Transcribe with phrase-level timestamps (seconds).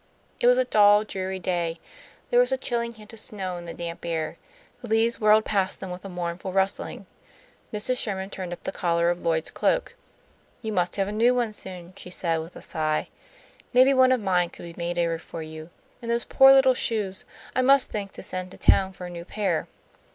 [0.39, 1.79] It was a dull, dreary day.
[2.31, 4.37] There was a chilling hint of snow in the damp air.
[4.81, 7.05] The leaves whirled past them with a mournful rustling.
[7.71, 7.99] Mrs.
[7.99, 9.93] Sherman turned up the collar of Lloyd's cloak.
[10.63, 13.09] "You must have a new one soon," she said, with a sigh.
[13.73, 15.69] "Maybe one of mine could be made over for you.
[16.01, 17.23] And those poor little shoes!
[17.55, 19.67] I must think to send to town for a new pair."